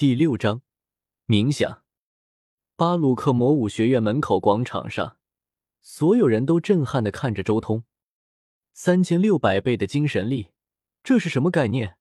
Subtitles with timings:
[0.00, 0.62] 第六章
[1.26, 1.82] 冥想。
[2.74, 5.18] 巴鲁克魔武学院门口广场上，
[5.82, 7.84] 所有人都震撼的看着周通。
[8.72, 10.52] 三千六百倍的精神力，
[11.02, 11.98] 这是什么概念？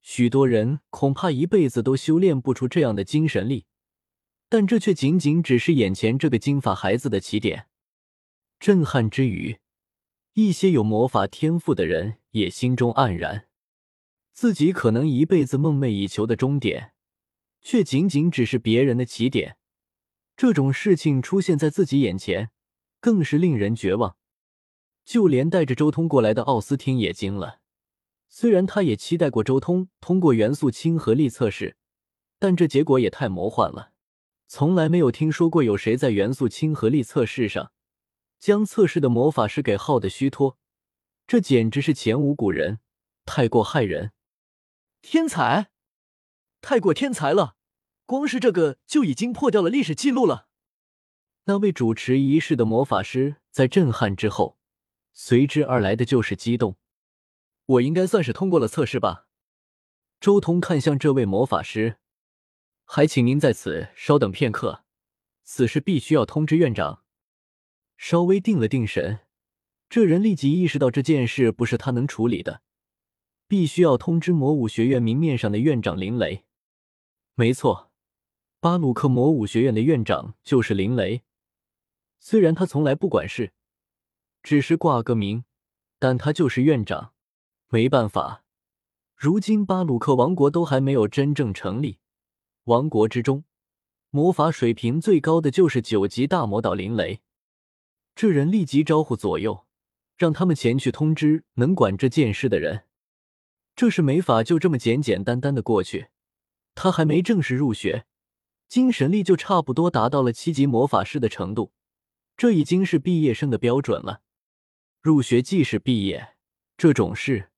[0.00, 3.66] 许多人恐怕一辈子都修炼不出这样的精神力，
[4.48, 7.68] 但这却仅仅只是眼前这个金发孩子的起点。
[8.58, 9.60] 震撼之余，
[10.32, 13.46] 一些有魔法天赋的人也心中黯然，
[14.32, 16.90] 自己可能一辈子梦寐以求的终点。
[17.64, 19.56] 却仅仅只是别人的起点，
[20.36, 22.50] 这种事情出现在自己眼前，
[23.00, 24.16] 更是令人绝望。
[25.04, 27.60] 就连带着周通过来的奥斯汀也惊了。
[28.28, 31.76] 虽然他也期待过周通通过元素亲和力测试，
[32.38, 33.92] 但这结果也太魔幻了。
[34.46, 37.72] 从来没有听说过有谁在元素亲和力测试上
[38.38, 40.58] 将测试的魔法师给耗得虚脱，
[41.26, 42.80] 这简直是前无古人，
[43.24, 44.12] 太过骇人。
[45.00, 45.70] 天才！
[46.64, 47.56] 太过天才了，
[48.06, 50.48] 光是这个就已经破掉了历史记录了。
[51.44, 54.56] 那位主持仪式的魔法师在震撼之后，
[55.12, 56.78] 随之而来的就是激动。
[57.66, 59.26] 我应该算是通过了测试吧？
[60.18, 61.98] 周通看向这位魔法师，
[62.86, 64.84] 还请您在此稍等片刻，
[65.42, 67.04] 此事必须要通知院长。
[67.98, 69.20] 稍微定了定神，
[69.90, 72.62] 这人立即意识到这件事不是他能处理的，
[73.46, 76.46] 必须要通知魔武学院明面上的院长林雷。
[77.36, 77.90] 没错，
[78.60, 81.22] 巴鲁克魔武学院的院长就是林雷。
[82.20, 83.52] 虽然他从来不管事，
[84.40, 85.44] 只是挂个名，
[85.98, 87.12] 但他就是院长。
[87.70, 88.44] 没办法，
[89.16, 91.98] 如今巴鲁克王国都还没有真正成立，
[92.64, 93.42] 王国之中
[94.10, 97.20] 魔法水平最高的就是九级大魔导林雷。
[98.14, 99.66] 这人立即招呼左右，
[100.16, 102.84] 让他们前去通知能管这件事的人。
[103.74, 106.06] 这是没法就这么简简单单的过去。
[106.74, 108.06] 他还没正式入学，
[108.68, 111.72] 精神力就差不多达到了七级魔法师的程度，
[112.36, 114.22] 这已经是毕业生的标准了。
[115.00, 116.36] 入学即是毕业，
[116.76, 117.50] 这种事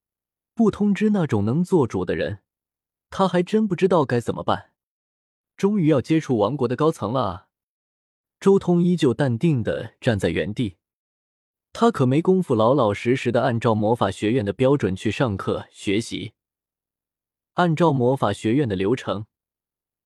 [0.54, 2.40] 不通知那种能做主的人，
[3.08, 4.72] 他还真不知道该怎么办。
[5.56, 7.48] 终于要接触王国的高层了！
[8.38, 10.76] 周通依旧淡定的站在原地，
[11.72, 16.34] 他可没工夫老老实实的按照魔法学院的标准去上课学习。
[17.56, 19.24] 按照魔法学院的流程，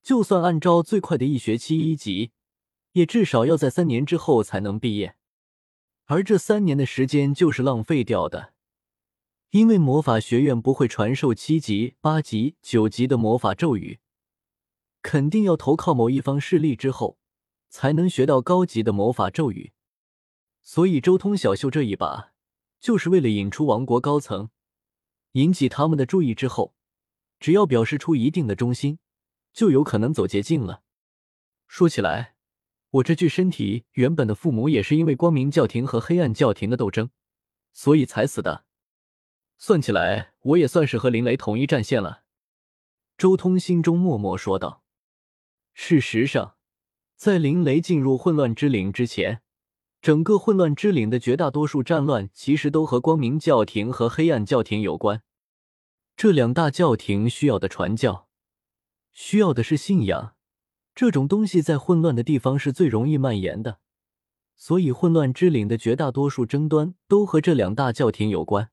[0.04, 2.30] 就算按照最快的一学期一级，
[2.92, 5.16] 也至少要在三年之后才能毕业。
[6.04, 8.52] 而这三年的时间就是浪费掉的，
[9.50, 13.98] 因为魔法学院不会传授七级、八级、九级的魔法咒语，
[15.02, 17.18] 肯定要投靠某一方势力之后，
[17.68, 19.72] 才能学到高级的魔法咒语。
[20.62, 22.32] 所以周通小秀这一把，
[22.78, 24.50] 就是为了引出王国高层，
[25.32, 26.76] 引起他们的注意之后。
[27.40, 28.98] 只要表示出一定的忠心，
[29.52, 30.82] 就有可能走捷径了。
[31.66, 32.34] 说起来，
[32.90, 37.10] 我这具身体原本的父母也是因为光明教廷和黑暗教廷的斗争，
[37.72, 38.66] 所以才死的。
[39.56, 42.24] 算起来，我也算是和林雷同一战线了。
[43.16, 44.82] 周通心中默默说道。
[45.72, 46.56] 事实上，
[47.16, 49.42] 在林雷进入混乱之岭之前，
[50.02, 55.22] 整个混乱之岭的绝大多数战乱其实都和光明教廷和黑暗教廷有关。
[56.20, 58.28] 这两大教廷需要的传教，
[59.10, 60.34] 需要的是信仰，
[60.94, 63.80] 这种东西在混乱的地方是最容易蔓延的，
[64.54, 68.70] 所以混乱之岭的绝大多数争端都和这两大教廷有关。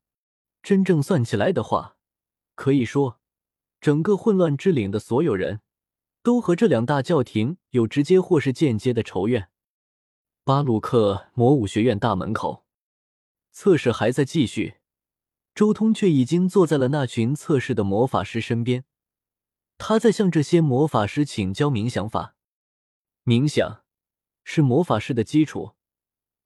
[0.61, 1.95] 真正算起来的话，
[2.53, 3.21] 可以说，
[3.79, 5.61] 整个混乱之岭的所有人
[6.21, 9.47] 都和这两大教廷有直接或是间接的仇怨。
[10.43, 12.65] 巴鲁克魔武学院大门口，
[13.53, 14.76] 测试还在继续。
[15.57, 18.85] 周通却已经坐在了那群测试的魔法师身边，
[19.79, 22.35] 他在向这些魔法师请教冥想法。
[23.25, 23.81] 冥想
[24.43, 25.71] 是魔法师的基础，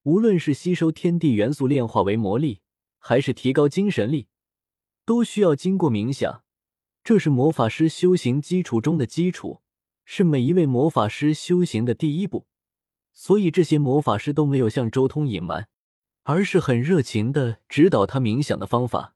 [0.04, 2.62] 无论是吸收天地元素炼化为魔力，
[3.00, 4.30] 还是提高精神力，
[5.04, 6.46] 都需要经过冥想。
[7.04, 9.62] 这是魔法师修行基础中的基础，
[10.06, 12.48] 是每一位魔法师修行的第一步。
[13.12, 15.68] 所以这些魔法师都没有向周通隐瞒。
[16.32, 19.16] 而是很热情的指导他冥想的方法。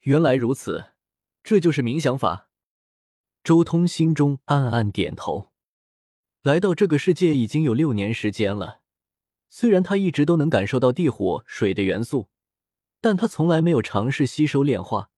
[0.00, 0.86] 原来如此，
[1.44, 2.48] 这就是冥想法。
[3.44, 5.52] 周通心中暗暗点头。
[6.42, 8.80] 来到这个世界已经有六年时间了，
[9.50, 12.28] 虽然他一直都能感受到地、火、水的元素，
[13.00, 15.10] 但他从来没有尝试吸收炼化，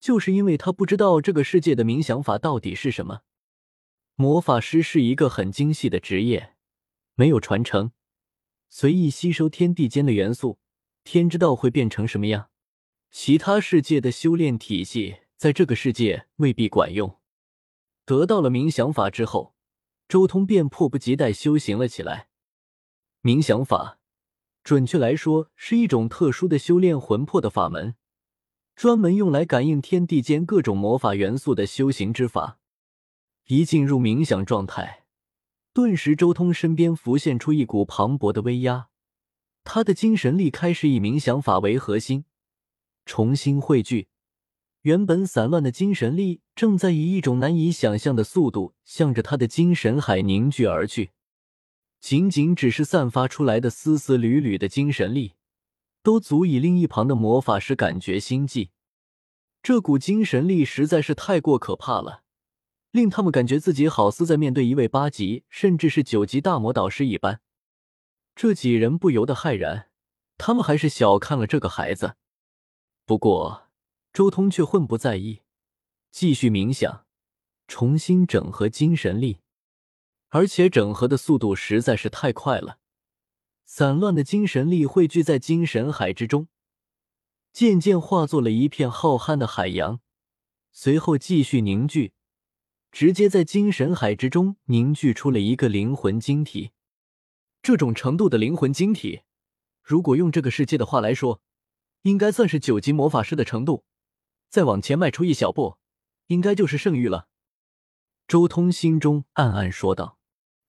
[0.00, 3.20] 就是因为他不知道这个世界的冥想法到底是什么。
[4.16, 6.56] 魔法师是一个很精细的职业，
[7.14, 7.92] 没有传承。
[8.72, 10.60] 随意吸收天地间的元素，
[11.02, 12.50] 天知道会变成什么样。
[13.10, 17.18] 其他世界的修炼体系在这个世界未必管用。
[18.06, 19.56] 得到了冥想法之后，
[20.08, 22.28] 周通便迫不及待修行了起来。
[23.22, 23.98] 冥想法，
[24.62, 27.96] 准确来说是一种特殊的修炼魂魄的法门，
[28.76, 32.60] 专门用来感应天地间各种魔法元素的修行之法。
[33.48, 34.99] 一进入冥想状态，
[35.72, 38.88] 顿时周通身边浮现出一股磅礴的威压，
[39.62, 42.24] 他的精神力开始以冥想法为核心，
[43.06, 44.08] 重新汇聚。
[44.82, 51.10] 原本散乱的精神力正在以一种难以想象的速度向着他的精神海凝聚而去。
[52.00, 55.34] 仅仅只是散发出来的丝丝缕缕的精神力，
[56.02, 58.70] 都足以令一旁的魔法师感觉心悸。
[59.62, 62.22] 这股精神力实在是太过可怕了，
[62.90, 67.40] 令他们感觉自己好似在面对一位八级甚至是九级大魔导师一般。
[68.34, 69.90] 这几人不由得骇然，
[70.38, 72.16] 他们还是小看了这个孩子。
[73.04, 73.66] 不过。
[74.12, 75.42] 周通却混不在意，
[76.10, 77.06] 继续冥想，
[77.68, 79.38] 重新整合精神力，
[80.30, 82.80] 而且整合的速度实在是太快了。
[83.64, 86.48] 散乱的精神力汇聚在精神海之中，
[87.52, 90.00] 渐渐化作了一片浩瀚的海洋，
[90.72, 92.12] 随后继续凝聚，
[92.92, 96.72] 直接在精神海之中凝聚出了一个灵魂晶体。
[97.62, 99.20] 这种程度的灵魂晶体，
[99.82, 101.42] 如果用这个世界的话来说，
[102.02, 103.84] 应该算是九级魔法师的程度。
[104.48, 105.76] 再往前迈出一小步，
[106.26, 107.28] 应该就是圣域了。
[108.26, 110.18] 周通心中暗暗说道。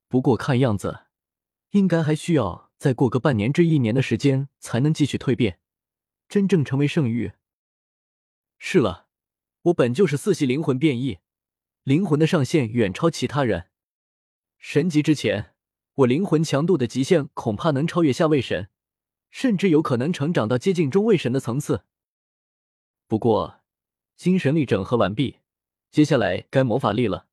[0.07, 1.05] 不过看样子，
[1.69, 5.59] 应该还需要再过个半年至一年的时间，才能继续蜕变，
[6.27, 7.31] 真正成为圣域。
[8.59, 9.07] 是了，
[9.63, 11.19] 我本就是四系灵魂变异，
[11.83, 13.67] 灵魂的上限远超其他人。
[14.57, 15.53] 神级之前，
[15.95, 18.69] 我灵魂强度的极限恐怕能超越下位神，
[19.29, 21.85] 甚至有可能成长到接近中位神的层次。
[23.07, 23.61] 不过。
[24.17, 25.39] 精神力整合完毕，
[25.89, 27.25] 接下来该魔法力了。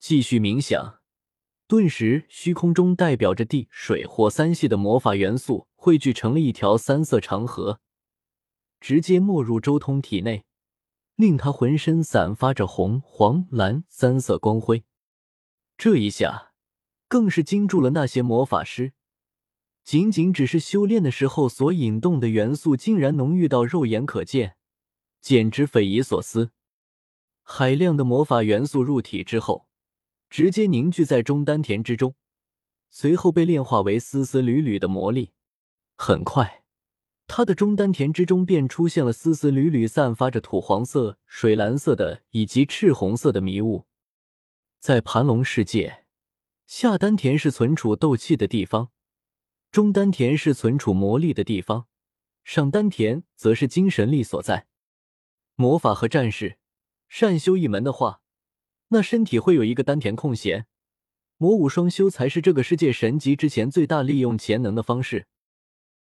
[0.00, 0.98] 继续冥想，
[1.68, 7.78] 顿时虚空中代表着地、水、火三系的魔法元素汇聚成了一条三色长河，
[8.80, 10.44] 直接没入周通体内，
[11.20, 14.84] 令他浑身散发着红、黄、蓝三色光辉。
[15.76, 16.52] 这一下
[17.06, 18.94] 更是惊住了那些魔法师，
[19.84, 24.56] 仅仅只是修炼的时候所引动的元素，竟然浓郁到肉眼可见。
[25.20, 26.52] 简直匪夷所思！
[27.42, 29.66] 海量的魔法元素入体之后，
[30.30, 32.14] 直接凝聚在中丹田之中，
[32.88, 35.32] 随后被炼化为丝丝缕缕的魔力。
[35.96, 36.59] 很快，
[37.32, 43.86] 他的中丹田之中便出现了丝丝缕缕、散发着土黄色、水蓝色的以及赤红色的迷雾。
[44.80, 46.06] 在盘龙世界，
[46.66, 48.90] 下丹田是存储斗气的地方，
[49.70, 51.86] 中丹田是存储魔力的地方，
[52.42, 54.66] 上丹田则是精神力所在。
[55.54, 56.58] 魔法和战士
[57.08, 58.22] 善修一门的话，
[58.88, 60.66] 那身体会有一个丹田空闲。
[61.36, 65.28] 魔武双修才是这个世界神级之前最大利用潜能的方式。